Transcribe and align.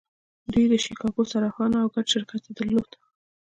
دوی 0.51 0.65
د 0.71 0.73
شیکاګو 0.83 1.23
صرافان 1.31 1.71
وو 1.73 1.81
او 1.83 1.87
ګډ 1.95 2.05
شرکت 2.13 2.41
یې 2.47 2.53
درلود 2.57 2.89